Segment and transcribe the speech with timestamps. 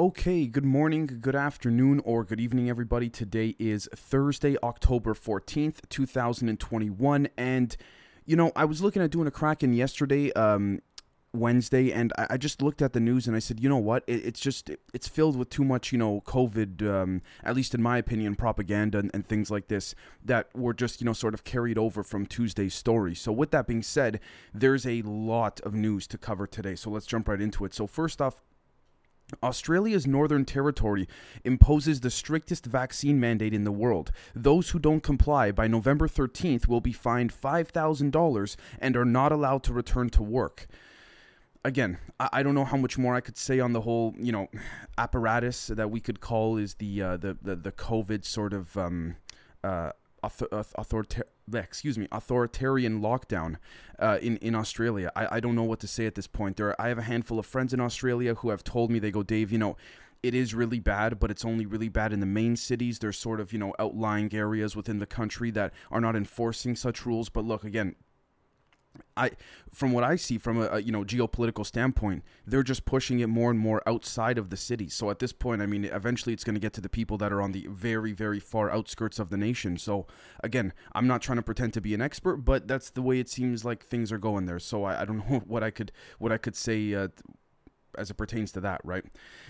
[0.00, 3.10] Okay, good morning, good afternoon, or good evening, everybody.
[3.10, 7.28] Today is Thursday, October 14th, 2021.
[7.36, 7.76] And,
[8.24, 10.80] you know, I was looking at doing a Kraken yesterday, um,
[11.34, 14.02] Wednesday, and I, just looked at the news and I said, you know what?
[14.06, 17.82] It, it's just, it's filled with too much, you know, COVID, um, at least in
[17.82, 19.94] my opinion, propaganda and, and things like this
[20.24, 23.14] that were just, you know, sort of carried over from Tuesday's story.
[23.14, 24.18] So, with that being said,
[24.54, 26.74] there's a lot of news to cover today.
[26.74, 27.74] So, let's jump right into it.
[27.74, 28.40] So, first off,
[29.42, 31.08] Australia's Northern Territory
[31.44, 34.12] imposes the strictest vaccine mandate in the world.
[34.34, 39.62] Those who don't comply by November 13th will be fined $5,000 and are not allowed
[39.64, 40.66] to return to work.
[41.62, 44.48] Again, I, don't know how much more I could say on the whole, you know,
[44.96, 49.16] apparatus that we could call is the uh, the, the the COVID sort of um,
[49.62, 51.06] uh, author-
[51.52, 53.56] excuse me, authoritarian lockdown
[53.98, 55.10] uh, in in Australia.
[55.16, 56.56] I, I don't know what to say at this point.
[56.56, 59.22] There, I have a handful of friends in Australia who have told me they go,
[59.22, 59.76] Dave, you know.
[60.22, 62.98] It is really bad, but it's only really bad in the main cities.
[62.98, 67.06] There's sort of, you know, outlying areas within the country that are not enforcing such
[67.06, 67.30] rules.
[67.30, 67.94] But look, again,
[69.16, 69.32] I,
[69.72, 73.28] from what I see from a, a, you know geopolitical standpoint, they're just pushing it
[73.28, 74.88] more and more outside of the city.
[74.88, 77.32] So at this point, I mean, eventually it's going to get to the people that
[77.32, 79.76] are on the very, very far outskirts of the nation.
[79.76, 80.06] So
[80.42, 83.28] again, I'm not trying to pretend to be an expert, but that's the way it
[83.28, 84.58] seems like things are going there.
[84.58, 87.08] So I, I don't know what I could what I could say uh,
[87.96, 89.04] as it pertains to that, right?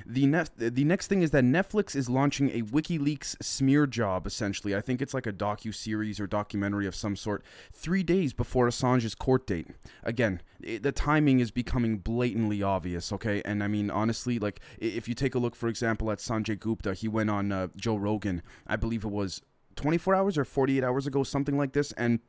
[0.06, 4.26] The next the next thing is that Netflix is launching a WikiLeaks smear job.
[4.26, 7.44] Essentially, I think it's like a docu series or documentary of some sort.
[7.72, 9.68] Three days before Assange's court date.
[10.02, 13.12] Again, it, the timing is becoming blatantly obvious.
[13.12, 16.58] Okay, and I mean honestly, like if you take a look, for example, at Sanjay
[16.58, 18.42] Gupta, he went on uh, Joe Rogan.
[18.66, 19.42] I believe it was
[19.76, 22.20] 24 hours or 48 hours ago, something like this, and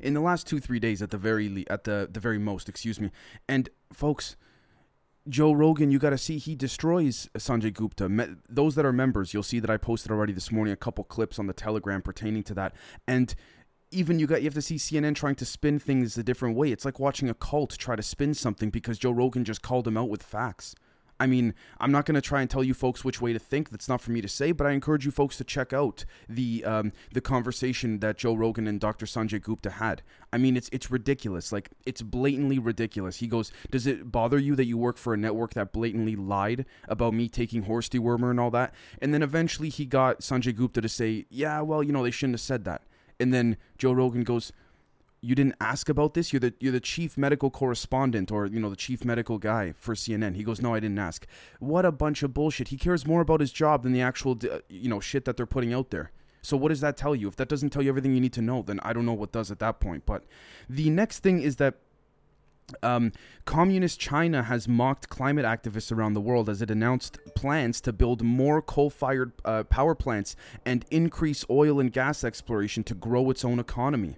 [0.00, 2.68] in the last two three days at the very le- at the the very most
[2.68, 3.10] excuse me
[3.48, 4.36] and folks
[5.28, 8.08] Joe Rogan, you got to see he destroys Sanjay Gupta.
[8.08, 11.04] Me- those that are members, you'll see that I posted already this morning a couple
[11.04, 12.74] clips on the Telegram pertaining to that.
[13.06, 13.34] And
[13.92, 16.72] even you got you have to see CNN trying to spin things a different way.
[16.72, 19.96] It's like watching a cult try to spin something because Joe Rogan just called him
[19.96, 20.74] out with facts.
[21.22, 23.70] I mean, I'm not going to try and tell you folks which way to think.
[23.70, 26.64] That's not for me to say, but I encourage you folks to check out the
[26.64, 29.06] um, the conversation that Joe Rogan and Dr.
[29.06, 30.02] Sanjay Gupta had.
[30.32, 31.52] I mean, it's it's ridiculous.
[31.52, 33.18] Like it's blatantly ridiculous.
[33.18, 36.66] He goes, "Does it bother you that you work for a network that blatantly lied
[36.88, 40.80] about me taking horse dewormer and all that?" And then eventually he got Sanjay Gupta
[40.80, 42.82] to say, "Yeah, well, you know, they shouldn't have said that."
[43.20, 44.50] And then Joe Rogan goes,
[45.24, 46.32] you didn't ask about this.
[46.32, 49.94] You're the you're the chief medical correspondent or you know the chief medical guy for
[49.94, 50.34] CNN.
[50.34, 51.26] He goes, no, I didn't ask.
[51.60, 52.68] What a bunch of bullshit.
[52.68, 54.38] He cares more about his job than the actual
[54.68, 56.10] you know shit that they're putting out there.
[56.42, 57.28] So what does that tell you?
[57.28, 59.30] If that doesn't tell you everything you need to know, then I don't know what
[59.30, 60.04] does at that point.
[60.04, 60.24] But
[60.68, 61.76] the next thing is that
[62.82, 63.12] um,
[63.44, 68.22] communist China has mocked climate activists around the world as it announced plans to build
[68.22, 70.34] more coal fired uh, power plants
[70.66, 74.16] and increase oil and gas exploration to grow its own economy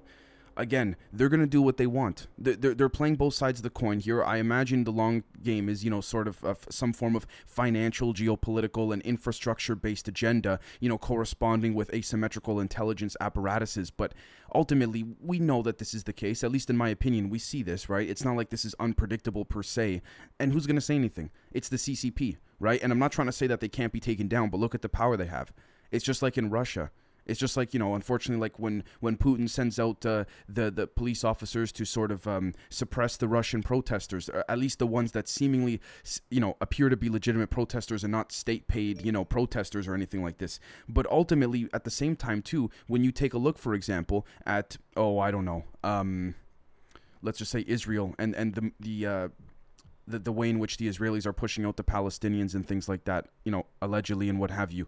[0.57, 2.27] again, they're going to do what they want.
[2.39, 4.23] They're, they're playing both sides of the coin here.
[4.23, 8.93] I imagine the long game is, you know, sort of some form of financial, geopolitical,
[8.93, 13.91] and infrastructure based agenda, you know, corresponding with asymmetrical intelligence apparatuses.
[13.91, 14.15] But
[14.55, 16.45] ultimately, we know that this is the case.
[16.45, 18.09] At least in my opinion, we see this, right?
[18.09, 20.03] It's not like this is unpredictable per se.
[20.39, 21.31] And who's going to say anything?
[21.53, 22.83] It's the CCP, right?
[22.83, 24.83] And I'm not trying to say that they can't be taken down, but look at
[24.83, 25.53] the power they have.
[25.91, 26.91] It's just like in Russia
[27.27, 30.87] it's just like you know, unfortunately, like when when Putin sends out uh, the the
[30.87, 35.29] police officers to sort of um, suppress the Russian protesters, at least the ones that
[35.29, 35.81] seemingly
[36.31, 39.95] you know appear to be legitimate protesters and not state paid you know protesters or
[39.95, 40.61] anything like this.
[40.89, 44.77] But ultimately, at the same time, too, when you take a look, for example, at
[44.97, 46.35] oh I don't know, um,
[47.23, 49.29] let's just say Israel and and the the uh,
[50.07, 53.05] the, the way in which the Israelis are pushing out the Palestinians and things like
[53.05, 54.87] that, you know, allegedly and what have you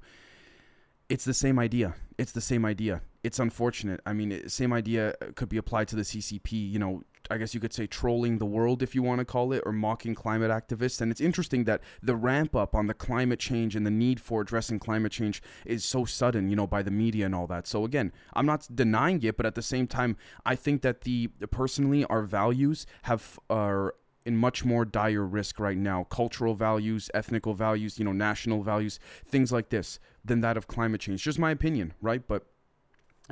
[1.08, 1.94] it's the same idea.
[2.18, 3.02] It's the same idea.
[3.22, 4.00] It's unfortunate.
[4.06, 6.52] I mean, same idea uh, could be applied to the CCP.
[6.52, 9.52] You know, I guess you could say trolling the world, if you want to call
[9.52, 11.00] it, or mocking climate activists.
[11.00, 14.40] And it's interesting that the ramp up on the climate change and the need for
[14.40, 17.66] addressing climate change is so sudden, you know, by the media and all that.
[17.66, 21.28] So again, I'm not denying it, but at the same time, I think that the
[21.50, 23.94] personally our values have are
[24.26, 28.98] in much more dire risk right now cultural values ethnical values you know national values
[29.24, 32.46] things like this than that of climate change just my opinion right but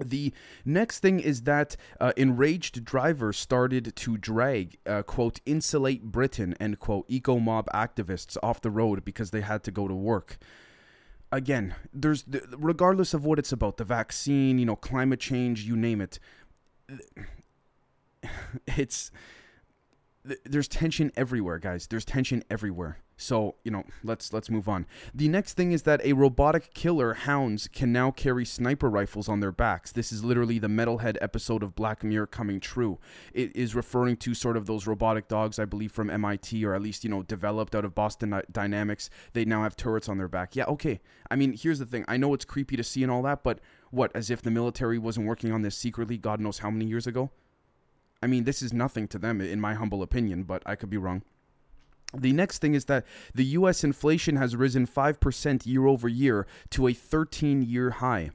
[0.03, 0.33] the
[0.65, 6.81] next thing is that uh, enraged drivers started to drag, uh, quote, insulate Britain, end
[6.81, 10.39] quote, eco mob activists off the road because they had to go to work.
[11.31, 12.25] Again, there's,
[12.57, 16.19] regardless of what it's about, the vaccine, you know, climate change, you name it,
[18.67, 19.11] it's,
[20.27, 21.87] th- there's tension everywhere, guys.
[21.87, 22.99] There's tension everywhere.
[23.17, 24.87] So, you know, let's let's move on.
[25.15, 29.39] The next thing is that a robotic killer hounds can now carry sniper rifles on
[29.39, 29.93] their backs.
[29.93, 32.99] This is literally the Metalhead episode of Black Mirror coming true.
[33.33, 36.83] It is referring to sort of those robotic dogs, I believe, from MIT or at
[36.83, 39.11] least, you know, developed out of Boston Dynamics.
[39.33, 40.57] They now have turrets on their back.
[40.57, 41.01] Yeah, okay.
[41.31, 42.05] I mean, here's the thing.
[42.09, 43.61] I know it's creepy to see and all that, but
[43.91, 47.07] what, as if the military wasn't working on this secretly God knows how many years
[47.07, 47.31] ago?
[48.25, 50.97] I mean, this is nothing to them, in my humble opinion, but I could be
[50.97, 51.21] wrong.
[52.17, 53.05] The next thing is that
[53.35, 58.31] the US inflation has risen 5% year over year to a 13 year high.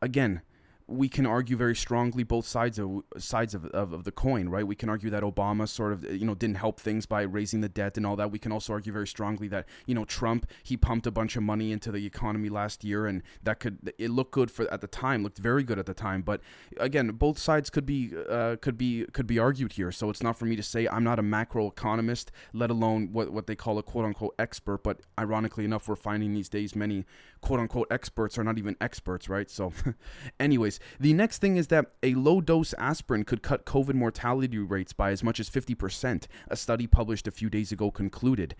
[0.00, 0.40] Again,
[0.86, 4.66] we can argue very strongly both sides of sides of, of, of, the coin, right?
[4.66, 7.70] We can argue that Obama sort of you know didn't help things by raising the
[7.70, 8.30] debt and all that.
[8.30, 11.42] We can also argue very strongly that you know Trump he pumped a bunch of
[11.42, 14.86] money into the economy last year, and that could it looked good for at the
[14.86, 16.20] time, looked very good at the time.
[16.20, 16.42] But
[16.78, 19.90] again, both sides could be uh, could be could be argued here.
[19.90, 23.30] So it's not for me to say I'm not a macro economist, let alone what
[23.30, 24.82] what they call a quote unquote expert.
[24.82, 27.06] But ironically enough, we're finding these days many
[27.40, 29.50] quote unquote experts are not even experts, right?
[29.50, 29.72] So,
[30.38, 30.73] anyways.
[30.98, 35.10] The next thing is that a low dose aspirin could cut COVID mortality rates by
[35.10, 38.54] as much as 50%, a study published a few days ago concluded.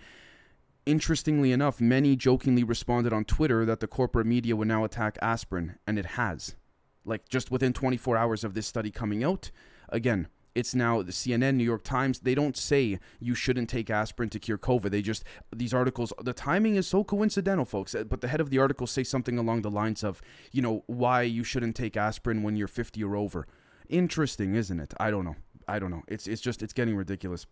[0.87, 5.79] Interestingly enough, many jokingly responded on Twitter that the corporate media would now attack aspirin,
[5.87, 6.57] and it has.
[7.05, 9.51] Like just within 24 hours of this study coming out,
[9.89, 12.21] again, it's now the CNN, New York Times.
[12.21, 14.91] They don't say you shouldn't take aspirin to cure COVID.
[14.91, 15.25] They just
[15.55, 16.13] these articles.
[16.23, 17.95] The timing is so coincidental, folks.
[17.95, 20.23] Eh, but the head of the article say something along the lines of,
[20.53, 23.47] you know, why you shouldn't take aspirin when you're 50 or over.
[23.89, 24.95] Interesting, isn't it?
[24.99, 25.37] I don't know.
[25.67, 26.03] I don't know.
[26.09, 27.47] It's it's just it's getting ridiculous.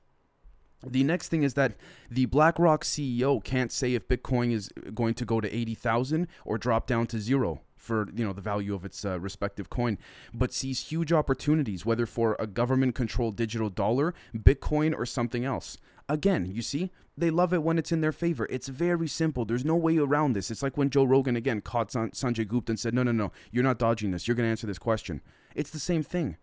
[0.84, 1.74] The next thing is that
[2.10, 6.88] the BlackRock CEO can't say if Bitcoin is going to go to 80,000 or drop
[6.88, 9.98] down to zero for you know the value of its uh, respective coin,
[10.32, 15.78] but sees huge opportunities whether for a government-controlled digital dollar, Bitcoin, or something else.
[16.08, 18.46] Again, you see, they love it when it's in their favor.
[18.50, 19.44] It's very simple.
[19.44, 20.50] There's no way around this.
[20.50, 23.32] It's like when Joe Rogan again caught San- Sanjay Gupta and said, "No, no, no,
[23.50, 24.26] you're not dodging this.
[24.26, 25.20] You're going to answer this question."
[25.54, 26.36] It's the same thing.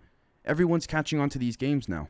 [0.46, 2.10] Everyone's catching on to these games now.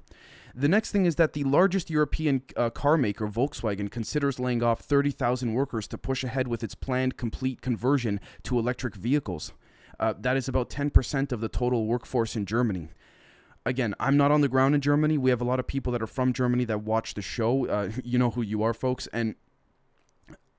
[0.56, 4.82] The next thing is that the largest European uh, car maker, Volkswagen, considers laying off
[4.82, 9.54] 30,000 workers to push ahead with its planned complete conversion to electric vehicles.
[10.00, 12.90] Uh, that is about 10% of the total workforce in Germany.
[13.66, 15.18] Again, I'm not on the ground in Germany.
[15.18, 17.68] We have a lot of people that are from Germany that watch the show.
[17.68, 19.08] Uh, you know who you are, folks.
[19.08, 19.36] And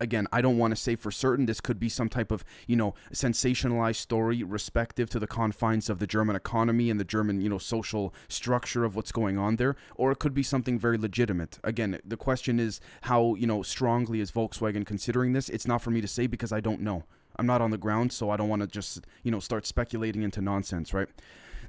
[0.01, 2.77] again, I don't want to say for certain this could be some type of, you
[2.77, 7.49] know, sensationalized story respective to the confines of the German economy and the German, you
[7.49, 11.59] know, social structure of what's going on there, or it could be something very legitimate.
[11.63, 15.49] Again, the question is how, you know, strongly is Volkswagen considering this?
[15.49, 17.05] It's not for me to say because I don't know.
[17.37, 20.23] I'm not on the ground, so I don't want to just, you know, start speculating
[20.23, 21.09] into nonsense, right?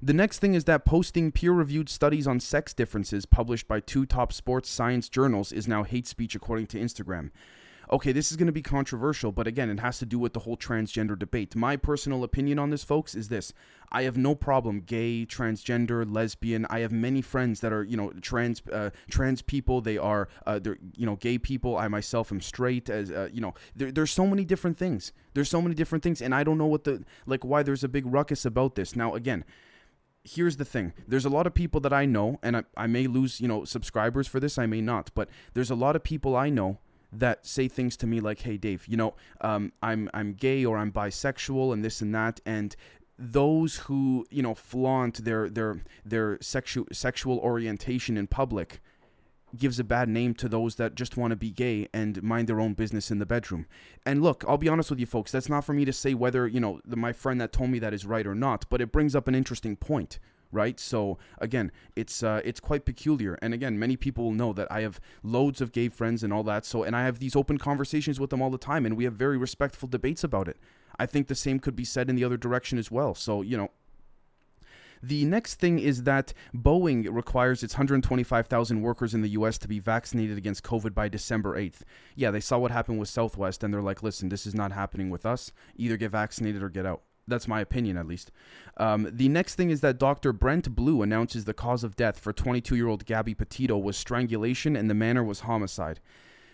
[0.01, 4.07] The next thing is that posting peer reviewed studies on sex differences published by two
[4.07, 7.29] top sports science journals is now hate speech according to Instagram
[7.91, 10.41] okay, this is going to be controversial, but again, it has to do with the
[10.41, 11.55] whole transgender debate.
[11.55, 13.53] My personal opinion on this, folks, is this.
[13.91, 16.65] I have no problem gay, transgender, lesbian.
[16.69, 19.81] I have many friends that are, you know, trans uh, trans people.
[19.81, 21.77] They are, uh, they're, you know, gay people.
[21.77, 22.89] I myself am straight.
[22.89, 25.11] As uh, you know, there, there's so many different things.
[25.33, 27.89] There's so many different things, and I don't know what the like why there's a
[27.89, 28.95] big ruckus about this.
[28.95, 29.43] Now, again,
[30.23, 33.07] here's the thing there's a lot of people that i know and I, I may
[33.07, 36.35] lose you know subscribers for this i may not but there's a lot of people
[36.35, 36.77] i know
[37.11, 40.77] that say things to me like, "Hey, Dave, you know, um, I'm I'm gay or
[40.77, 42.75] I'm bisexual and this and that," and
[43.17, 48.81] those who you know flaunt their their their sexual sexual orientation in public
[49.57, 52.59] gives a bad name to those that just want to be gay and mind their
[52.59, 53.65] own business in the bedroom.
[54.05, 56.47] And look, I'll be honest with you folks, that's not for me to say whether,
[56.47, 58.91] you know, the, my friend that told me that is right or not, but it
[58.91, 60.19] brings up an interesting point,
[60.51, 60.79] right?
[60.79, 63.37] So again, it's uh, it's quite peculiar.
[63.41, 66.43] And again, many people will know that I have loads of gay friends and all
[66.43, 66.65] that.
[66.65, 69.13] So and I have these open conversations with them all the time, and we have
[69.13, 70.57] very respectful debates about it.
[70.99, 73.15] I think the same could be said in the other direction as well.
[73.15, 73.71] So you know.
[75.03, 79.79] The next thing is that Boeing requires its 125,000 workers in the US to be
[79.79, 81.81] vaccinated against COVID by December 8th.
[82.15, 85.09] Yeah, they saw what happened with Southwest and they're like, listen, this is not happening
[85.09, 85.51] with us.
[85.75, 87.01] Either get vaccinated or get out.
[87.31, 88.31] That's my opinion, at least.
[88.77, 90.33] Um, the next thing is that Dr.
[90.33, 94.75] Brent Blue announces the cause of death for 22 year old Gabby Petito was strangulation
[94.75, 95.99] and the manner was homicide.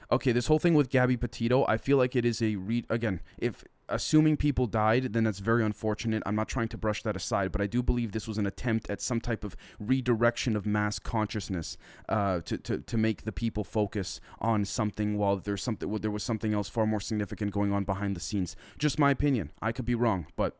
[0.09, 2.85] Okay, this whole thing with Gabby Petito, I feel like it is a read.
[2.89, 6.23] again, if assuming people died, then that's very unfortunate.
[6.25, 8.89] I'm not trying to brush that aside, but I do believe this was an attempt
[8.89, 13.63] at some type of redirection of mass consciousness uh, to, to, to make the people
[13.63, 17.83] focus on something while there's something there was something else far more significant going on
[17.83, 18.55] behind the scenes.
[18.77, 19.51] Just my opinion.
[19.61, 20.57] I could be wrong, but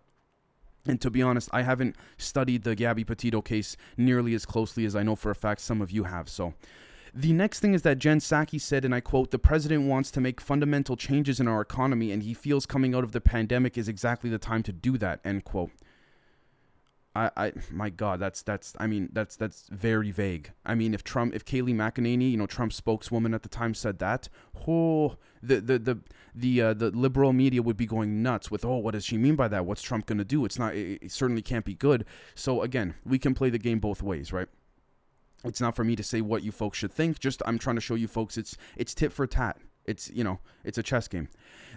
[0.87, 4.95] and to be honest, I haven't studied the Gabby Petito case nearly as closely as
[4.95, 6.29] I know for a fact some of you have.
[6.29, 6.53] So
[7.13, 10.21] The next thing is that Jen Psaki said, and I quote, the president wants to
[10.21, 13.87] make fundamental changes in our economy, and he feels coming out of the pandemic is
[13.87, 15.71] exactly the time to do that, end quote.
[17.17, 20.51] I, I my God, that's that's I mean that's that's very vague.
[20.65, 23.97] I mean, if Trump, if Kayleigh McEnany, you know, Trump's spokeswoman at the time said
[23.99, 24.29] that,
[24.67, 25.99] oh, the the the
[26.35, 29.35] the uh, the liberal media would be going nuts with, oh, what does she mean
[29.35, 29.65] by that?
[29.65, 30.45] What's Trump gonna do?
[30.45, 32.05] It's not, it, it certainly can't be good.
[32.35, 34.47] So again, we can play the game both ways, right?
[35.43, 37.19] It's not for me to say what you folks should think.
[37.19, 39.57] Just I'm trying to show you folks it's it's tit for tat.
[39.87, 41.29] It's you know it's a chess game.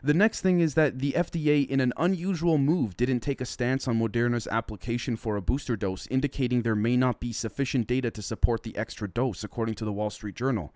[0.02, 3.86] The next thing is that the FDA, in an unusual move, didn't take a stance
[3.86, 8.22] on Moderna's application for a booster dose, indicating there may not be sufficient data to
[8.22, 10.74] support the extra dose, according to the Wall Street Journal.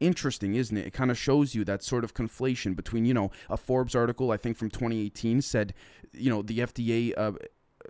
[0.00, 0.86] Interesting, isn't it?
[0.86, 4.30] It kind of shows you that sort of conflation between, you know, a Forbes article,
[4.30, 5.74] I think from 2018, said,
[6.12, 7.14] you know, the FDA.
[7.16, 7.32] Uh,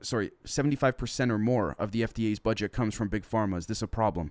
[0.00, 3.58] sorry, 75% or more of the FDA's budget comes from big pharma.
[3.58, 4.30] Is this a problem?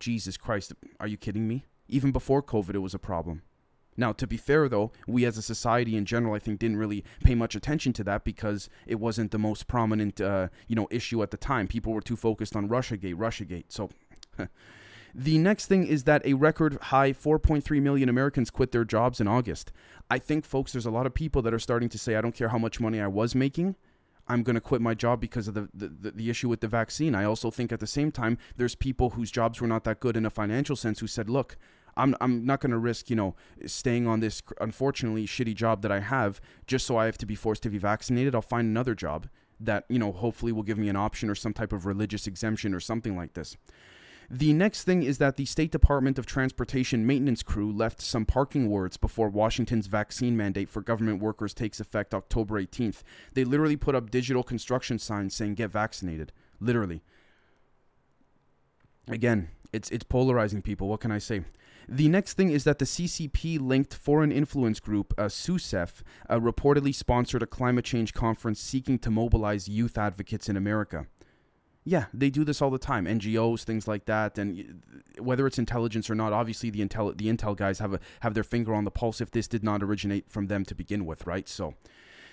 [0.00, 1.66] Jesus Christ, are you kidding me?
[1.88, 3.42] Even before COVID, it was a problem.
[3.96, 7.04] Now, to be fair, though, we as a society in general, I think, didn't really
[7.24, 11.22] pay much attention to that because it wasn't the most prominent, uh, you know, issue
[11.22, 11.66] at the time.
[11.68, 13.66] People were too focused on RussiaGate, RussiaGate.
[13.68, 13.90] So,
[15.14, 19.28] the next thing is that a record high 4.3 million Americans quit their jobs in
[19.28, 19.72] August.
[20.10, 22.34] I think, folks, there's a lot of people that are starting to say, I don't
[22.34, 23.76] care how much money I was making.
[24.28, 27.14] I'm going to quit my job because of the, the, the, issue with the vaccine.
[27.14, 30.16] I also think at the same time, there's people whose jobs were not that good
[30.16, 31.56] in a financial sense who said, look,
[31.96, 33.34] I'm, I'm not going to risk, you know,
[33.66, 37.34] staying on this unfortunately shitty job that I have just so I have to be
[37.34, 38.34] forced to be vaccinated.
[38.34, 41.52] I'll find another job that, you know, hopefully will give me an option or some
[41.52, 43.56] type of religious exemption or something like this.
[44.28, 48.68] The next thing is that the State Department of Transportation maintenance crew left some parking
[48.68, 53.02] words before Washington's vaccine mandate for government workers takes effect October 18th.
[53.34, 56.32] They literally put up digital construction signs saying get vaccinated.
[56.60, 57.02] Literally.
[59.08, 60.88] Again, it's it's polarizing people.
[60.88, 61.42] What can I say?
[61.88, 66.94] The next thing is that the CCP linked foreign influence group, uh, CUSEF, uh, reportedly
[66.94, 71.06] sponsored a climate change conference seeking to mobilize youth advocates in America.
[71.84, 73.04] Yeah, they do this all the time.
[73.06, 74.82] NGOs, things like that, and
[75.18, 78.42] whether it's intelligence or not, obviously the intel the intel guys have a, have their
[78.42, 81.48] finger on the pulse if this did not originate from them to begin with, right?
[81.48, 81.74] So,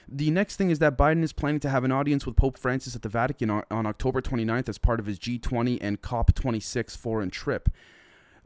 [0.07, 2.95] the next thing is that Biden is planning to have an audience with Pope Francis
[2.95, 7.29] at the Vatican on, on October 29th as part of his G20 and COP26 foreign
[7.29, 7.69] trip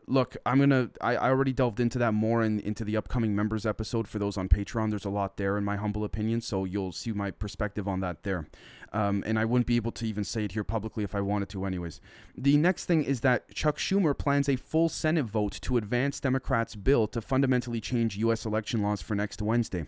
[0.07, 0.89] look, I'm gonna.
[1.01, 4.37] I, I already delved into that more in, into the upcoming members episode for those
[4.37, 4.89] on Patreon.
[4.89, 8.23] There's a lot there, in my humble opinion, so you'll see my perspective on that
[8.23, 8.47] there.
[8.93, 11.49] Um, and I wouldn't be able to even say it here publicly if I wanted
[11.49, 11.99] to, anyways.
[12.37, 16.75] The next thing is that Chuck Schumer plans a full Senate vote to advance Democrats'
[16.75, 18.45] bill to fundamentally change U.S.
[18.45, 19.87] election laws for next Wednesday.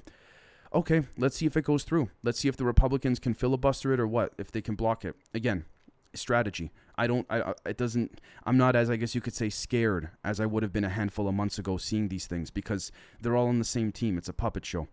[0.74, 2.10] Okay, let's see if it goes through.
[2.22, 5.16] Let's see if the Republicans can filibuster it or what, if they can block it.
[5.34, 5.66] Again,
[6.14, 6.72] strategy.
[6.98, 7.26] I don't.
[7.30, 7.54] I.
[7.66, 8.20] It doesn't.
[8.46, 10.90] I'm not as I guess you could say scared as I would have been a
[10.90, 14.18] handful of months ago seeing these things because they're all on the same team.
[14.18, 14.88] It's a puppet show.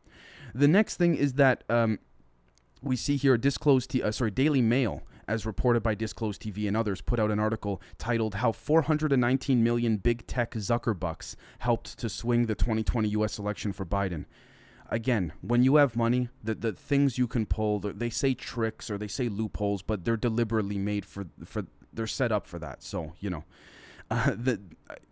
[0.54, 1.98] The next thing is that um,
[2.82, 3.90] we see here disclosed.
[3.90, 5.02] T- uh, sorry, Daily Mail.
[5.28, 9.96] As reported by Disclosed TV and others, put out an article titled "How 419 Million
[9.96, 13.36] Big Tech Zuckerbucks Helped to Swing the 2020 U.S.
[13.36, 14.26] Election for Biden."
[14.90, 18.98] Again, when you have money, the the things you can pull, they say tricks or
[18.98, 22.82] they say loopholes, but they're deliberately made for for they're set up for that.
[22.82, 23.44] So you know.
[24.08, 24.60] Uh, the,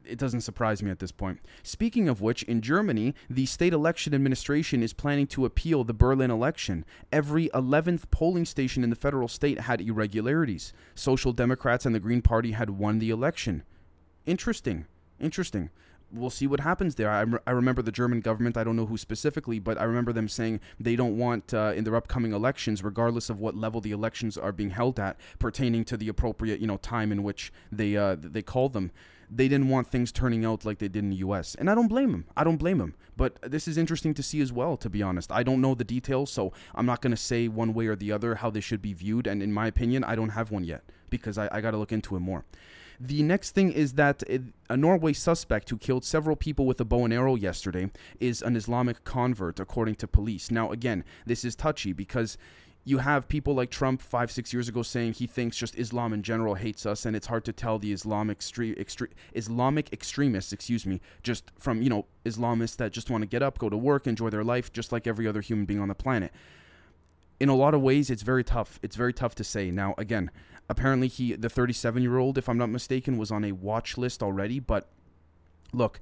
[0.04, 1.40] it doesn't surprise me at this point.
[1.64, 6.30] Speaking of which, in Germany, the state election administration is planning to appeal the Berlin
[6.30, 6.84] election.
[7.10, 10.72] Every 11th polling station in the federal state had irregularities.
[10.94, 13.64] Social Democrats and the Green Party had won the election.
[14.26, 14.86] Interesting.
[15.18, 15.70] Interesting
[16.14, 17.10] we'll see what happens there.
[17.10, 20.28] I, I remember the German government, I don't know who specifically, but I remember them
[20.28, 24.38] saying they don't want uh, in their upcoming elections, regardless of what level the elections
[24.38, 28.16] are being held at, pertaining to the appropriate you know time in which they uh,
[28.18, 28.90] they call them.
[29.30, 31.54] They didn't want things turning out like they did in the U.S.
[31.54, 32.26] And I don't blame them.
[32.36, 32.94] I don't blame them.
[33.16, 34.76] But this is interesting to see as well.
[34.76, 37.74] To be honest, I don't know the details, so I'm not going to say one
[37.74, 39.26] way or the other how they should be viewed.
[39.26, 41.90] And in my opinion, I don't have one yet because I, I got to look
[41.90, 42.44] into it more.
[43.00, 44.22] The next thing is that
[44.70, 48.56] a Norway suspect who killed several people with a bow and arrow yesterday is an
[48.56, 50.50] Islamic convert, according to police.
[50.50, 52.38] Now, again, this is touchy because
[52.84, 56.22] you have people like Trump five, six years ago saying he thinks just Islam in
[56.22, 60.84] general hates us, and it's hard to tell the Islamic extre- extre- Islamic extremists, excuse
[60.84, 64.06] me, just from you know Islamists that just want to get up, go to work,
[64.06, 66.30] enjoy their life, just like every other human being on the planet.
[67.40, 68.78] In a lot of ways, it's very tough.
[68.82, 69.70] It's very tough to say.
[69.70, 70.30] Now, again,
[70.68, 74.22] Apparently, he the 37 year old, if I'm not mistaken, was on a watch list
[74.22, 74.60] already.
[74.60, 74.88] But
[75.72, 76.00] look,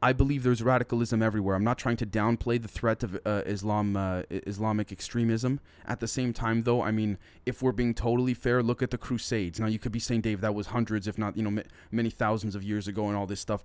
[0.00, 1.56] I believe there's radicalism everywhere.
[1.56, 5.58] I'm not trying to downplay the threat of uh, Islam, uh, Islamic extremism.
[5.84, 8.98] At the same time, though, I mean, if we're being totally fair, look at the
[8.98, 9.58] Crusades.
[9.58, 12.10] Now, you could be saying, Dave, that was hundreds, if not, you know, m- many
[12.10, 13.64] thousands of years ago, and all this stuff.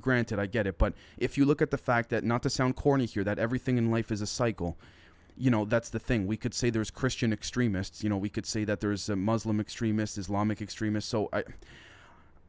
[0.00, 2.76] Granted, I get it, but if you look at the fact that, not to sound
[2.76, 4.78] corny here, that everything in life is a cycle.
[5.36, 6.26] You know, that's the thing.
[6.26, 8.04] We could say there's Christian extremists.
[8.04, 11.10] You know, we could say that there's a Muslim extremists, Islamic extremists.
[11.10, 11.42] So I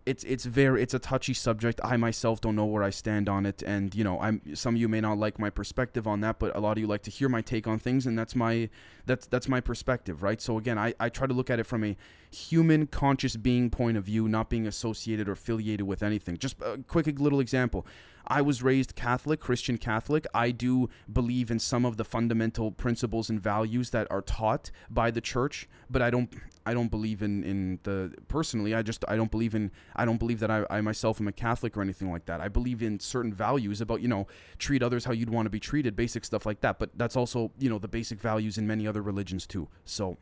[0.05, 1.81] it's it's very it's a touchy subject.
[1.83, 4.81] I myself don't know where I stand on it, and you know, I'm some of
[4.81, 7.11] you may not like my perspective on that, but a lot of you like to
[7.11, 8.69] hear my take on things, and that's my
[9.05, 10.39] that's that's my perspective, right?
[10.39, 11.97] So again, I I try to look at it from a
[12.29, 16.37] human conscious being point of view, not being associated or affiliated with anything.
[16.37, 17.85] Just a quick little example.
[18.27, 20.25] I was raised Catholic, Christian Catholic.
[20.33, 25.11] I do believe in some of the fundamental principles and values that are taught by
[25.11, 26.33] the church, but I don't
[26.65, 28.73] I don't believe in in the personally.
[28.73, 31.31] I just I don't believe in I don't believe that I, I myself am a
[31.31, 32.41] Catholic or anything like that.
[32.41, 34.27] I believe in certain values about you know
[34.57, 36.79] treat others how you'd want to be treated, basic stuff like that.
[36.79, 39.67] But that's also you know the basic values in many other religions too.
[39.85, 40.17] So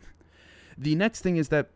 [0.77, 1.69] the next thing is that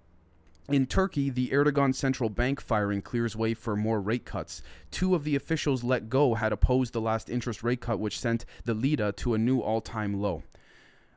[0.69, 4.61] in Turkey, the Erdogan central bank firing clears way for more rate cuts.
[4.91, 8.45] Two of the officials let go had opposed the last interest rate cut, which sent
[8.65, 10.43] the lira to a new all time low.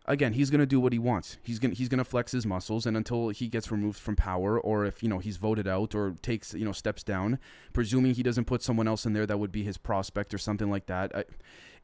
[0.07, 1.37] Again, he's going to do what he wants.
[1.42, 4.59] He's going he's going to flex his muscles, and until he gets removed from power,
[4.59, 7.38] or if you know he's voted out or takes you know steps down,
[7.73, 10.71] presuming he doesn't put someone else in there that would be his prospect or something
[10.71, 11.14] like that.
[11.14, 11.25] I,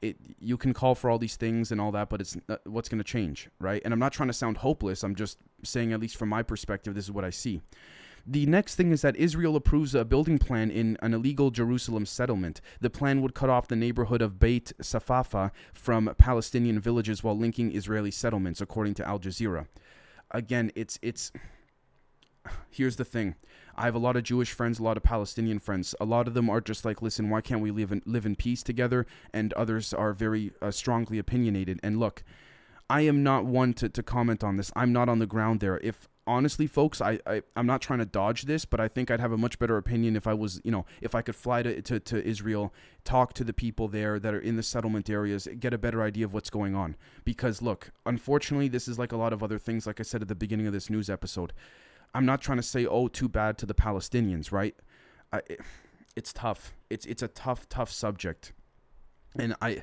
[0.02, 2.88] it you can call for all these things and all that, but it's not, what's
[2.88, 3.82] going to change, right?
[3.84, 5.02] And I'm not trying to sound hopeless.
[5.02, 7.60] I'm just saying, at least from my perspective, this is what I see.
[8.28, 12.60] The next thing is that Israel approves a building plan in an illegal Jerusalem settlement.
[12.80, 17.74] The plan would cut off the neighborhood of Beit Safafa from Palestinian villages while linking
[17.74, 19.66] Israeli settlements, according to Al Jazeera.
[20.32, 21.30] Again, it's it's
[22.70, 23.34] here's the thing.
[23.76, 25.94] I have a lot of Jewish friends, a lot of Palestinian friends.
[26.00, 28.34] A lot of them are just like, listen, why can't we live in, live in
[28.34, 29.06] peace together?
[29.32, 31.78] And others are very uh, strongly opinionated.
[31.82, 32.24] And look,
[32.88, 34.72] I am not one to, to comment on this.
[34.74, 35.78] I'm not on the ground there.
[35.82, 39.20] If honestly, folks, I, I I'm not trying to dodge this, but I think I'd
[39.20, 41.82] have a much better opinion if I was, you know, if I could fly to,
[41.82, 42.72] to, to Israel,
[43.04, 46.24] talk to the people there that are in the settlement areas, get a better idea
[46.24, 46.96] of what's going on.
[47.24, 49.86] Because look, unfortunately, this is like a lot of other things.
[49.86, 51.52] Like I said at the beginning of this news episode,
[52.14, 54.74] I'm not trying to say oh too bad to the Palestinians, right?
[55.32, 55.42] I,
[56.16, 56.74] it's tough.
[56.90, 58.52] It's it's a tough tough subject,
[59.38, 59.82] and I.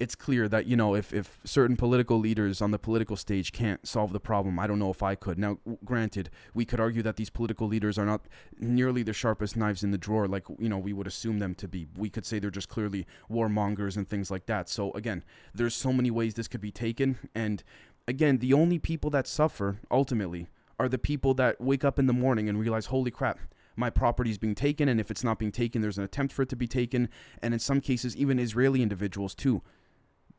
[0.00, 3.86] It's clear that you know if, if certain political leaders on the political stage can't
[3.86, 5.38] solve the problem, I don't know if I could.
[5.38, 8.22] Now, granted, we could argue that these political leaders are not
[8.58, 11.68] nearly the sharpest knives in the drawer, like you know we would assume them to
[11.68, 11.86] be.
[11.96, 14.68] We could say they're just clearly warmongers and things like that.
[14.68, 15.22] So again,
[15.54, 17.62] there's so many ways this could be taken, and
[18.08, 22.12] again, the only people that suffer ultimately are the people that wake up in the
[22.12, 23.38] morning and realize, holy crap,
[23.76, 24.88] my property is being taken.
[24.88, 27.08] And if it's not being taken, there's an attempt for it to be taken.
[27.42, 29.62] And in some cases, even Israeli individuals too,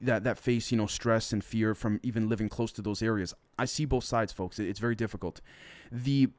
[0.02, 3.34] that, that face, you know, stress and fear from even living close to those areas.
[3.58, 4.60] I see both sides, folks.
[4.60, 5.42] It's very difficult.
[5.92, 6.30] The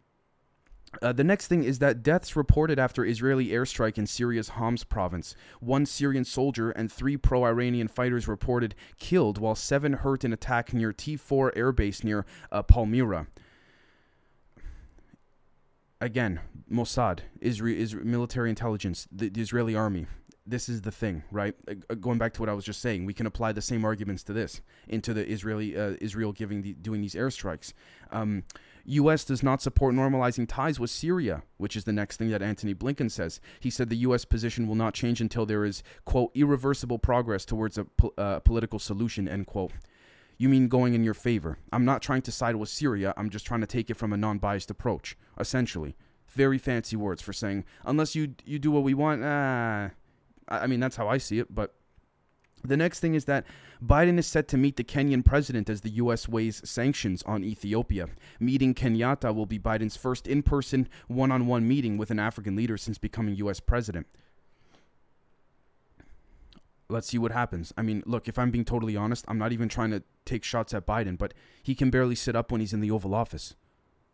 [1.02, 5.34] uh, the next thing is that deaths reported after Israeli airstrike in Syria's Homs province.
[5.60, 10.72] One Syrian soldier and three pro Iranian fighters reported killed, while seven hurt in attack
[10.72, 13.26] near T4 airbase near uh, Palmyra
[16.00, 20.06] again, Mossad, Israel, Israel military intelligence, the, the, Israeli army.
[20.48, 21.54] This is the thing, right?
[21.68, 24.22] Uh, going back to what I was just saying, we can apply the same arguments
[24.24, 27.72] to this into the Israeli uh, Israel giving the, doing these airstrikes.
[28.12, 28.44] Um,
[28.84, 29.24] U.S.
[29.24, 33.10] does not support normalizing ties with Syria, which is the next thing that Antony Blinken
[33.10, 33.40] says.
[33.58, 34.24] He said the U.S.
[34.24, 38.78] position will not change until there is quote irreversible progress towards a po- uh, political
[38.78, 39.72] solution end quote
[40.38, 41.58] you mean going in your favor.
[41.72, 44.16] I'm not trying to side with Syria, I'm just trying to take it from a
[44.16, 45.96] non biased approach, essentially.
[46.28, 49.90] Very fancy words for saying, unless you, you do what we want, ah.
[50.48, 51.74] I mean, that's how I see it, but.
[52.64, 53.44] The next thing is that
[53.84, 56.28] Biden is set to meet the Kenyan president as the U.S.
[56.28, 58.08] weighs sanctions on Ethiopia.
[58.40, 62.56] Meeting Kenyatta will be Biden's first in person, one on one meeting with an African
[62.56, 63.60] leader since becoming U.S.
[63.60, 64.08] president
[66.88, 67.72] let's see what happens.
[67.76, 70.74] I mean, look, if I'm being totally honest, I'm not even trying to take shots
[70.74, 73.54] at Biden, but he can barely sit up when he's in the Oval Office.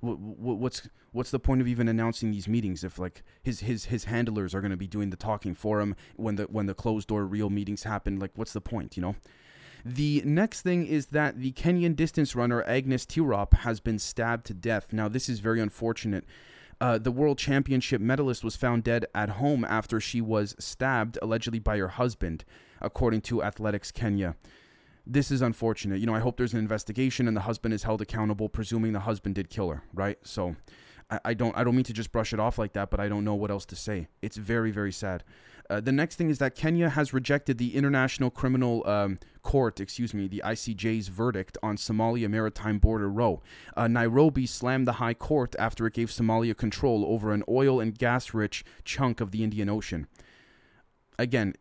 [0.01, 4.53] What's what's the point of even announcing these meetings if like his his his handlers
[4.53, 7.25] are going to be doing the talking for him when the when the closed door
[7.25, 8.19] real meetings happen?
[8.19, 8.97] Like, what's the point?
[8.97, 9.17] You know.
[9.85, 14.55] The next thing is that the Kenyan distance runner Agnes Tirop has been stabbed to
[14.55, 14.93] death.
[14.93, 16.25] Now, this is very unfortunate.
[16.83, 21.61] Uh, the world championship medalist was found dead at home after she was stabbed, allegedly
[21.61, 22.45] by her husband,
[22.81, 24.35] according to Athletics Kenya.
[25.07, 26.01] This is unfortunate.
[26.01, 28.99] You know, I hope there's an investigation and the husband is held accountable, presuming the
[28.99, 30.19] husband did kill her, right?
[30.25, 30.57] So,
[31.25, 33.25] I, don't I don't mean to just brush it off like that, but I don't
[33.25, 34.09] know what else to say.
[34.21, 35.25] It's very very sad.
[35.71, 40.13] Uh, the next thing is that Kenya has rejected the International Criminal um, Court, excuse
[40.13, 43.43] me, the ICJ's verdict on Somalia maritime border row.
[43.77, 47.97] Uh, Nairobi slammed the High Court after it gave Somalia control over an oil and
[47.97, 50.09] gas rich chunk of the Indian Ocean
[51.19, 51.55] again,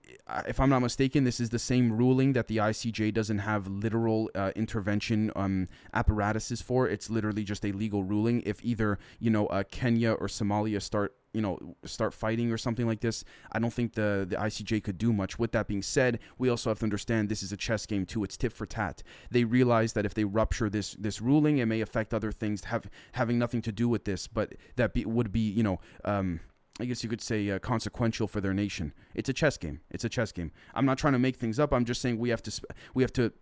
[0.47, 4.29] if I'm not mistaken, this is the same ruling that the ICJ doesn't have literal
[4.35, 6.87] uh, intervention um, apparatuses for.
[6.87, 8.41] It's literally just a legal ruling.
[8.45, 12.87] If either you know uh, Kenya or Somalia start you know start fighting or something
[12.87, 15.37] like this, I don't think the the ICJ could do much.
[15.37, 18.23] With that being said, we also have to understand this is a chess game too.
[18.23, 19.03] It's tit for tat.
[19.29, 22.89] They realize that if they rupture this this ruling, it may affect other things have
[23.13, 25.79] having nothing to do with this, but that be, would be you know.
[26.05, 26.39] Um,
[26.79, 28.93] I guess you could say, uh, consequential for their nation.
[29.13, 29.81] It's a chess game.
[29.89, 30.51] It's a chess game.
[30.73, 31.73] I'm not trying to make things up.
[31.73, 33.33] I'm just saying we have to spe- we have to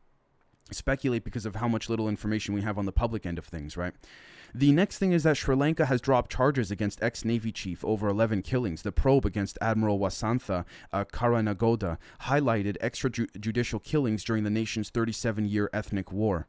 [0.72, 3.76] speculate because of how much little information we have on the public end of things,
[3.78, 3.94] right?
[4.54, 8.08] The next thing is that Sri Lanka has dropped charges against ex Navy chief over
[8.08, 8.82] 11 killings.
[8.82, 15.70] The probe against Admiral Wasantha uh, Karannagoda highlighted extrajudicial killings during the nation's 37 year
[15.72, 16.48] ethnic war.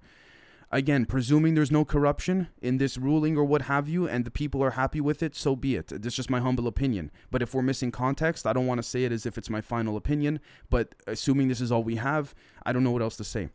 [0.72, 4.62] Again, presuming there's no corruption in this ruling or what have you, and the people
[4.62, 5.88] are happy with it, so be it.
[5.88, 7.10] This is just my humble opinion.
[7.30, 9.60] But if we're missing context, I don't want to say it as if it's my
[9.60, 10.38] final opinion.
[10.70, 13.48] But assuming this is all we have, I don't know what else to say.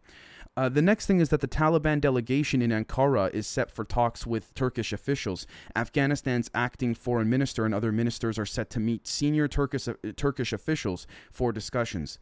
[0.57, 4.25] Uh, the next thing is that the Taliban delegation in Ankara is set for talks
[4.25, 5.47] with Turkish officials.
[5.73, 10.53] Afghanistan's acting foreign minister and other ministers are set to meet senior Turkish uh, Turkish
[10.53, 12.19] officials for discussions.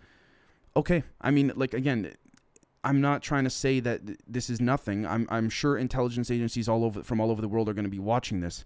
[0.75, 2.13] Okay, I mean, like again,
[2.84, 5.06] I'm not trying to say that this is nothing.
[5.06, 7.89] I'm I'm sure intelligence agencies all over from all over the world are going to
[7.89, 8.65] be watching this.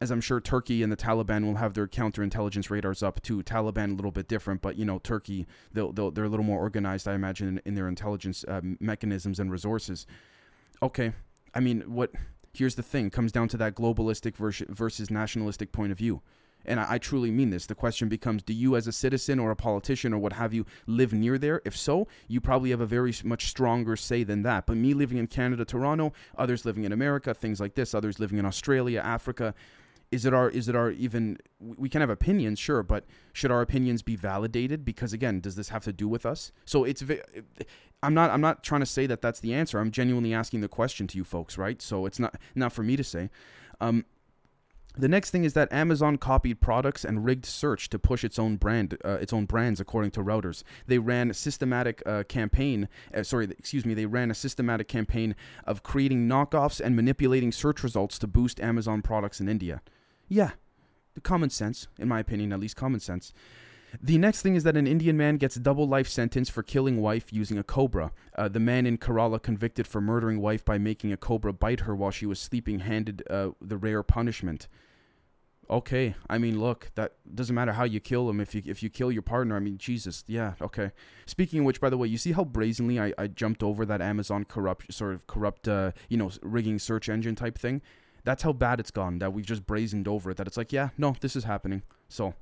[0.00, 3.40] As I'm sure Turkey and the Taliban will have their counterintelligence radars up too.
[3.44, 6.58] Taliban a little bit different, but you know Turkey they'll, they'll they're a little more
[6.58, 10.06] organized, I imagine, in, in their intelligence uh, mechanisms and resources.
[10.82, 11.12] Okay,
[11.54, 12.10] I mean, what?
[12.52, 16.22] Here's the thing: comes down to that globalistic versus nationalistic point of view
[16.64, 17.66] and I, I, truly mean this.
[17.66, 20.66] The question becomes do you, as a citizen or a politician or what have you,
[20.86, 21.60] live near there?
[21.64, 24.66] If so, you probably have a very much stronger say than that.
[24.66, 28.38] But me living in Canada, Toronto, others living in America, things like this, others living
[28.38, 29.54] in Australia, Africa,
[30.12, 33.62] is it our is it our even we can have opinions sure but should our
[33.62, 37.02] opinions be validated because again does this have to do with us so it's
[38.02, 40.68] i'm not i'm not trying to say that that's the answer i'm genuinely asking the
[40.68, 43.30] question to you folks right so it's not not for me to say
[43.80, 44.04] um,
[44.96, 48.56] the next thing is that Amazon copied products and rigged search to push its own
[48.56, 50.62] brand, uh, its own brands, according to Reuters.
[50.86, 52.88] They ran a systematic uh, campaign.
[53.14, 53.94] Uh, sorry, excuse me.
[53.94, 59.00] They ran a systematic campaign of creating knockoffs and manipulating search results to boost Amazon
[59.00, 59.80] products in India.
[60.28, 60.50] Yeah,
[61.14, 63.32] the common sense, in my opinion, at least common sense.
[64.00, 67.32] The next thing is that an Indian man gets double life sentence for killing wife
[67.32, 68.12] using a cobra.
[68.36, 71.94] Uh, the man in Kerala convicted for murdering wife by making a cobra bite her
[71.94, 74.68] while she was sleeping handed uh, the rare punishment.
[75.70, 78.40] Okay, I mean, look, that doesn't matter how you kill him.
[78.40, 80.90] If you if you kill your partner, I mean, Jesus, yeah, okay.
[81.24, 84.02] Speaking of which, by the way, you see how brazenly I, I jumped over that
[84.02, 87.80] Amazon corrupt sort of corrupt, uh, you know, rigging search engine type thing.
[88.24, 89.18] That's how bad it's gone.
[89.20, 90.36] That we've just brazened over it.
[90.36, 91.82] That it's like, yeah, no, this is happening.
[92.08, 92.34] So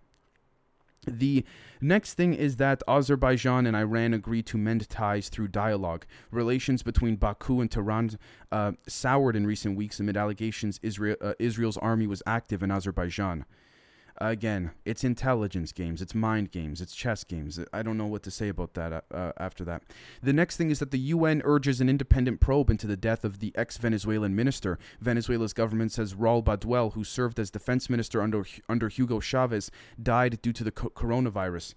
[1.06, 1.44] the
[1.80, 6.04] next thing is that Azerbaijan and Iran agreed to mend ties through dialogue.
[6.30, 8.18] Relations between Baku and Tehran
[8.52, 13.44] uh, soured in recent weeks amid allegations Israel, uh, Israel's army was active in Azerbaijan.
[14.22, 17.58] Again, it's intelligence games, it's mind games, it's chess games.
[17.72, 19.82] I don't know what to say about that uh, uh after that.
[20.22, 23.38] The next thing is that the UN urges an independent probe into the death of
[23.38, 24.78] the ex Venezuelan minister.
[25.00, 30.42] Venezuela's government says Raul Baduel, who served as defense minister under, under Hugo Chavez, died
[30.42, 31.72] due to the co- coronavirus.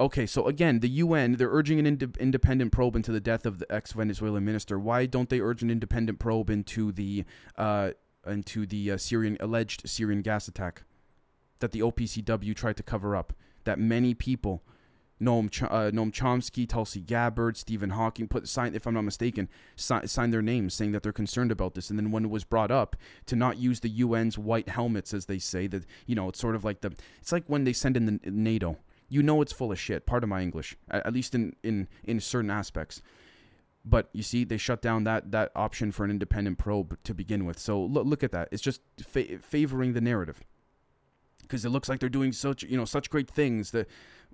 [0.00, 3.60] Okay, so again, the UN, they're urging an ind- independent probe into the death of
[3.60, 4.80] the ex Venezuelan minister.
[4.80, 7.24] Why don't they urge an independent probe into the.
[7.56, 7.92] Uh,
[8.26, 10.82] into the uh, Syrian alleged Syrian gas attack
[11.60, 13.32] that the OPCW tried to cover up.
[13.64, 14.62] That many people,
[15.20, 20.06] Noam, uh, Noam Chomsky, Tulsi Gabbard, Stephen Hawking, put sign if I'm not mistaken, si-
[20.06, 21.90] signed their names saying that they're concerned about this.
[21.90, 25.26] And then when it was brought up to not use the UN's white helmets, as
[25.26, 27.96] they say, that you know it's sort of like the it's like when they send
[27.96, 28.78] in the NATO.
[29.10, 30.04] You know it's full of shit.
[30.04, 33.02] Part of my English, at, at least in in in certain aspects.
[33.84, 37.44] But you see, they shut down that that option for an independent probe to begin
[37.44, 37.58] with.
[37.58, 38.48] So look, look at that.
[38.52, 40.42] It's just fa- favoring the narrative
[41.48, 43.88] because it looks like they're doing such you know such great things that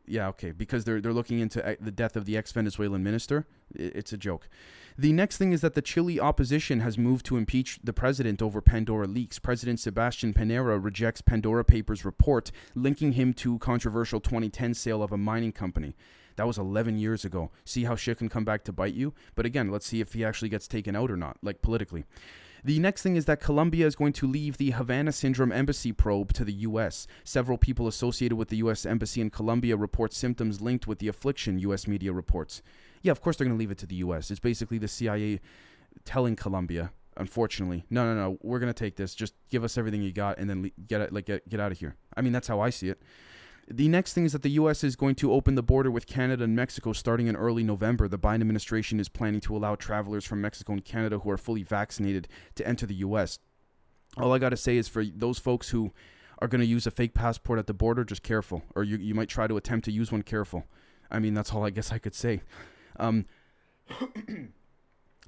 [0.07, 4.13] yeah okay because they're they're looking into the death of the ex Venezuelan minister it's
[4.13, 4.49] a joke
[4.97, 8.61] the next thing is that the Chile opposition has moved to impeach the president over
[8.61, 9.41] Pandora leaks.
[9.41, 15.19] President Sebastian Pinera rejects Pandora Papers report linking him to controversial 2010 sale of a
[15.19, 15.97] mining company.
[16.37, 17.51] That was 11 years ago.
[17.65, 19.15] See how shit can come back to bite you?
[19.35, 22.05] But again, let's see if he actually gets taken out or not, like politically.
[22.65, 26.33] The next thing is that Colombia is going to leave the Havana Syndrome embassy probe
[26.33, 27.07] to the U.S.
[27.23, 28.87] Several people associated with the U.S.
[28.87, 31.87] embassy in Colombia report symptoms linked with the affliction, U.S.
[31.87, 32.63] media reports.
[33.03, 34.31] Yeah, of course they're going to leave it to the U.S.
[34.31, 35.41] It's basically the CIA
[36.07, 39.15] telling Colombia, unfortunately, no, no, no, we're going to take this.
[39.15, 41.97] Just give us everything you got and then get like get, get out of here.
[42.17, 43.03] I mean, that's how I see it.
[43.71, 44.85] The next thing is that the U.S.
[44.85, 48.09] is going to open the border with Canada and Mexico starting in early November.
[48.09, 51.63] The Biden administration is planning to allow travelers from Mexico and Canada who are fully
[51.63, 53.39] vaccinated to enter the U.S.
[54.19, 55.93] All I got to say is for those folks who
[56.41, 58.63] are going to use a fake passport at the border, just careful.
[58.75, 60.65] Or you, you might try to attempt to use one, careful.
[61.11, 62.43] I mean, that's all I guess I could say.
[62.99, 63.25] Um,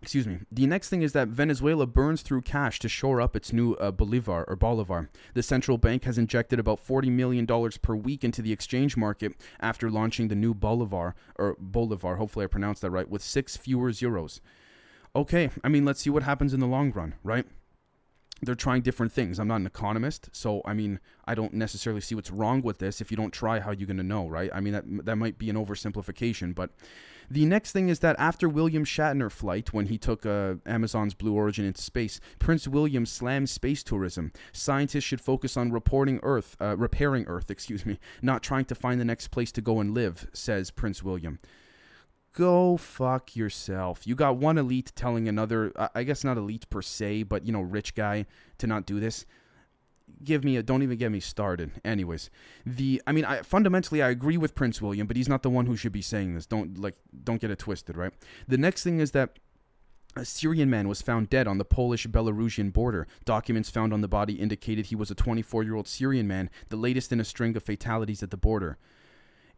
[0.02, 0.40] excuse me.
[0.50, 3.90] The next thing is that Venezuela burns through cash to shore up its new uh,
[3.90, 5.08] bolivar or bolivar.
[5.34, 9.32] The central bank has injected about 40 million dollars per week into the exchange market
[9.60, 12.16] after launching the new bolivar or bolivar.
[12.16, 13.08] Hopefully, I pronounced that right.
[13.08, 14.40] With six fewer zeros.
[15.14, 17.46] Okay, I mean, let's see what happens in the long run, right?
[18.42, 19.38] They're trying different things.
[19.38, 23.00] I'm not an economist, so I mean, I don't necessarily see what's wrong with this.
[23.00, 24.50] If you don't try, how are you going to know, right?
[24.52, 26.70] I mean, that that might be an oversimplification, but
[27.30, 31.34] the next thing is that after William Shatner flight, when he took uh, Amazon's Blue
[31.34, 34.32] Origin into space, Prince William slammed space tourism.
[34.52, 39.00] Scientists should focus on reporting Earth, uh, repairing Earth, excuse me, not trying to find
[39.00, 41.38] the next place to go and live, says Prince William.
[42.36, 44.06] Go fuck yourself.
[44.06, 47.62] You got one elite telling another, I guess not elite per se, but you know,
[47.62, 48.26] rich guy
[48.58, 49.24] to not do this.
[50.22, 51.72] Give me a don't even get me started.
[51.82, 52.28] Anyways
[52.64, 55.66] the i mean i fundamentally i agree with prince william but he's not the one
[55.66, 56.44] who should be saying this.
[56.46, 58.12] Don't like don't get it twisted right?
[58.46, 59.38] The next thing is that
[60.14, 63.06] a Syrian man was found dead on the Polish Belarusian border.
[63.24, 66.76] Documents found on the body indicated he was a 24 year old Syrian man, the
[66.76, 68.78] latest in a string of fatalities at the border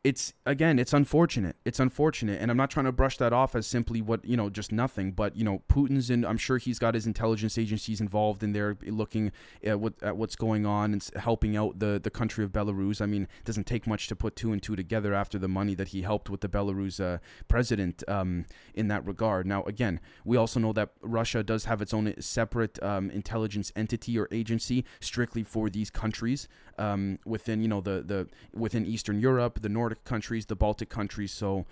[0.04, 1.56] it's again it's unfortunate.
[1.64, 2.40] It's unfortunate.
[2.40, 5.12] And i'm not trying to brush that off as simply what you know just nothing.
[5.12, 8.76] But you know putin's in i'm sure he's got his intelligence agencies involved in there
[8.86, 9.32] looking
[9.64, 13.00] at, what, at what's going on and helping out the, the country of belarus.
[13.00, 15.74] I mean it doesn't take much to put two and two together after the money
[15.74, 19.46] that he helped with the belarus uh, president um, in that regard.
[19.46, 24.18] Now again we also know that russia does have its own separate um, intelligence entity
[24.18, 29.60] or agency strictly for these countries um, within you know the the within eastern europe
[29.60, 31.32] the Nordic countries, the Baltic countries.
[31.32, 31.66] So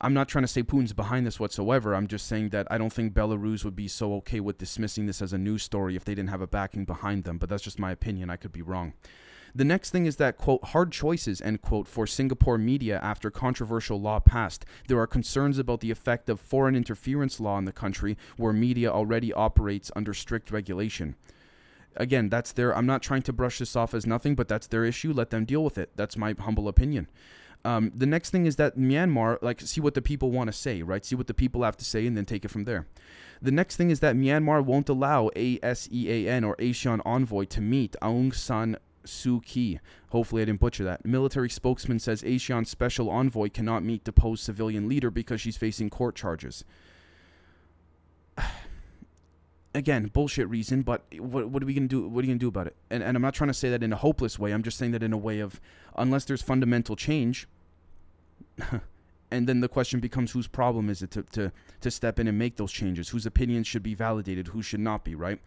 [0.00, 1.94] I'm not trying to say Putin's behind this whatsoever.
[1.94, 5.22] I'm just saying that I don't think Belarus would be so okay with dismissing this
[5.22, 7.38] as a news story if they didn't have a backing behind them.
[7.38, 8.28] But that's just my opinion.
[8.28, 8.92] I could be wrong.
[9.54, 13.98] The next thing is that, quote, hard choices, end quote, for Singapore media after controversial
[13.98, 14.66] law passed.
[14.86, 18.92] There are concerns about the effect of foreign interference law in the country where media
[18.92, 21.16] already operates under strict regulation
[21.96, 22.76] again, that's their.
[22.76, 25.12] I'm not trying to brush this off as nothing, but that's their issue.
[25.12, 25.90] Let them deal with it.
[25.96, 27.08] That's my humble opinion.
[27.64, 30.82] Um, the next thing is that Myanmar, like, see what the people want to say,
[30.82, 31.04] right?
[31.04, 32.86] See what the people have to say, and then take it from there.
[33.42, 38.32] The next thing is that Myanmar won't allow ASEAN or ASEAN envoy to meet Aung
[38.34, 39.80] San Suu Kyi.
[40.10, 41.04] Hopefully, I didn't butcher that.
[41.04, 46.14] Military spokesman says ASEAN special envoy cannot meet deposed civilian leader because she's facing court
[46.14, 46.64] charges.
[49.76, 52.08] Again, bullshit reason, but what, what are we gonna do?
[52.08, 52.76] What are you gonna do about it?
[52.88, 54.52] And, and I'm not trying to say that in a hopeless way.
[54.52, 55.60] I'm just saying that in a way of,
[55.94, 57.46] unless there's fundamental change,
[59.30, 62.38] and then the question becomes whose problem is it to, to, to step in and
[62.38, 63.10] make those changes?
[63.10, 64.48] Whose opinions should be validated?
[64.48, 65.40] Who should not be, right?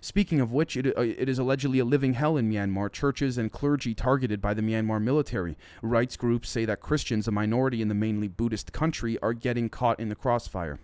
[0.00, 3.50] Speaking of which, it, uh, it is allegedly a living hell in Myanmar, churches and
[3.50, 5.56] clergy targeted by the Myanmar military.
[5.82, 9.98] Rights groups say that Christians, a minority in the mainly Buddhist country, are getting caught
[9.98, 10.78] in the crossfire.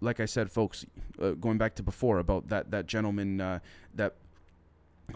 [0.00, 0.86] Like I said, folks,
[1.20, 3.58] uh, going back to before about that, that gentleman uh,
[3.94, 4.14] that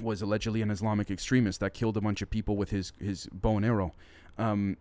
[0.00, 3.56] was allegedly an Islamic extremist that killed a bunch of people with his, his bow
[3.56, 3.92] and arrow.
[4.38, 4.76] Um,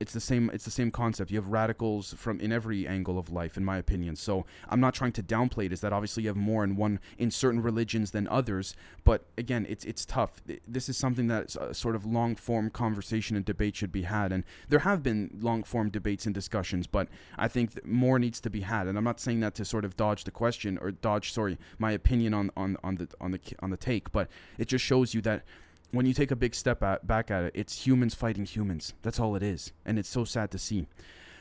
[0.00, 1.30] it's the same it's the same concept.
[1.30, 4.16] You have radicals from in every angle of life in my opinion.
[4.16, 7.00] So i'm not trying to downplay it is that obviously you have more in one
[7.18, 8.74] in certain religions than others
[9.04, 10.42] but again it's it's tough.
[10.66, 14.32] This is something that a sort of long form conversation and debate should be had
[14.32, 18.50] and there have been long form debates and discussions but i think more needs to
[18.50, 21.32] be had and i'm not saying that to sort of dodge the question or dodge
[21.32, 24.28] sorry my opinion on on on the on the on the take but
[24.58, 25.44] it just shows you that
[25.92, 28.94] when you take a big step at, back at it, it's humans fighting humans.
[29.02, 29.72] That's all it is.
[29.84, 30.86] And it's so sad to see.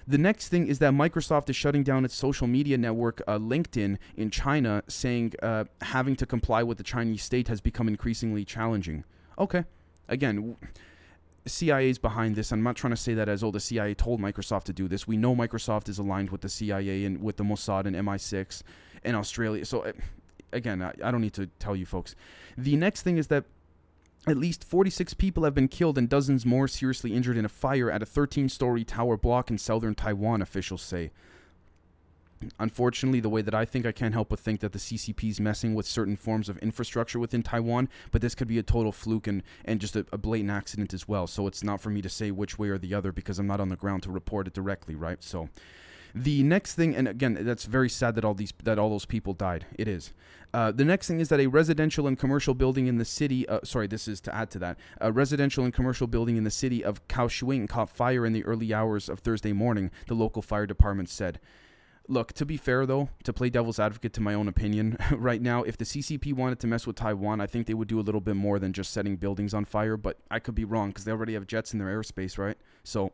[0.08, 3.98] The next thing is that Microsoft is shutting down its social media network, uh, LinkedIn,
[4.18, 9.04] in China, saying uh, having to comply with the Chinese state has become increasingly challenging.
[9.38, 9.64] Okay.
[10.10, 10.58] Again,
[11.46, 12.52] CIA is behind this.
[12.52, 15.08] I'm not trying to say that as oh the CIA told Microsoft to do this.
[15.08, 18.64] We know Microsoft is aligned with the CIA and with the Mossad and MI6
[19.04, 19.66] in Australia.
[19.66, 19.94] So uh,
[20.52, 22.16] again, I, I don't need to tell you folks.
[22.58, 23.46] The next thing is that
[24.28, 27.90] at least 46 people have been killed and dozens more seriously injured in a fire
[27.90, 31.12] at a 13 story tower block in southern Taiwan, officials say.
[32.60, 35.40] unfortunately, the way that I think, I can't help but think that the CCP is
[35.40, 37.88] messing with certain forms of infrastructure within Taiwan.
[38.12, 41.08] But this could be a total fluke and, and just a, a, blatant accident as
[41.08, 41.28] well.
[41.28, 43.60] So it's not for me to say which way or the other because I'm not
[43.60, 45.22] on the ground to report it directly, right?
[45.24, 45.50] So
[46.14, 49.34] the next thing, and again, that's very sad that all these that all those people
[49.34, 49.66] died.
[49.78, 50.14] It is.
[50.54, 53.48] Uh, the next thing is that a residential and commercial building in the city.
[53.48, 54.78] Uh, sorry, this is to add to that.
[55.00, 58.74] A residential and commercial building in the city of Kaohsiung caught fire in the early
[58.74, 59.92] hours of Thursday morning.
[60.08, 61.40] The local fire department said.
[62.08, 65.64] Look, to be fair though, to play devil's advocate to my own opinion, right now,
[65.64, 68.20] if the CCP wanted to mess with Taiwan, I think they would do a little
[68.20, 71.12] bit more than just setting buildings on fire, but I could be wrong because they
[71.12, 72.58] already have jets in their airspace, right?
[72.84, 73.14] So,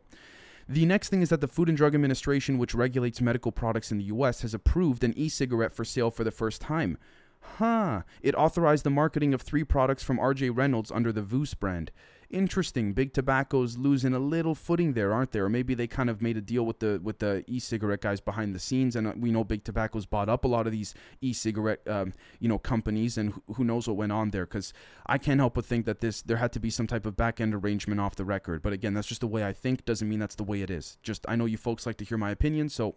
[0.68, 3.98] the next thing is that the Food and Drug Administration, which regulates medical products in
[3.98, 6.98] the US, has approved an e cigarette for sale for the first time.
[7.40, 8.02] Huh.
[8.20, 11.90] It authorized the marketing of three products from RJ Reynolds under the Vuse brand
[12.30, 12.92] interesting.
[12.92, 15.46] Big Tobacco's losing a little footing there, aren't there?
[15.46, 18.54] Or maybe they kind of made a deal with the with the e-cigarette guys behind
[18.54, 21.80] the scenes, and uh, we know Big Tobacco's bought up a lot of these e-cigarette,
[21.88, 24.46] um, you know, companies, and who knows what went on there?
[24.46, 24.72] Because
[25.06, 27.40] I can't help but think that this there had to be some type of back
[27.40, 28.62] end arrangement off the record.
[28.62, 29.84] But again, that's just the way I think.
[29.84, 30.98] Doesn't mean that's the way it is.
[31.02, 32.94] Just I know you folks like to hear my opinion, so.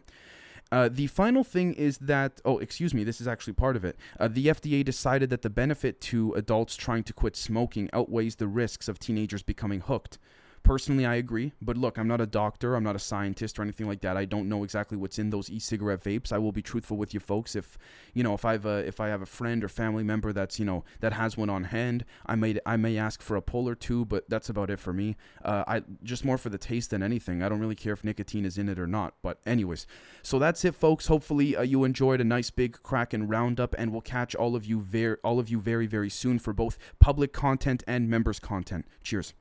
[0.72, 3.98] Uh, the final thing is that, oh, excuse me, this is actually part of it.
[4.20, 8.48] Uh, the FDA decided that the benefit to adults trying to quit smoking outweighs the
[8.48, 10.18] risks of teenagers becoming hooked.
[10.64, 11.54] Personally, I agree.
[11.62, 14.16] But look, I'm not a doctor, I'm not a scientist or anything like that.
[14.16, 16.32] I don't know exactly what's in those e-cigarette vapes.
[16.32, 17.56] I will be truthful with you folks.
[17.56, 17.78] If
[18.14, 20.66] you know, if I've a, if I have a friend or family member that's you
[20.66, 23.76] know that has one on hand, I may I may ask for a pull or
[23.76, 25.16] two, but that's about it for me.
[25.44, 27.42] Uh, I just more for the taste than anything.
[27.42, 29.16] I don't really care if nicotine is in it or not.
[29.24, 29.88] But anyways,
[30.22, 31.08] so that's it, folks.
[31.08, 34.80] Hopefully, uh, you enjoyed a nice big Kraken roundup, and we'll catch all of you
[34.80, 38.86] very all of you very very soon for both public content and members content.
[39.04, 39.34] Cheers.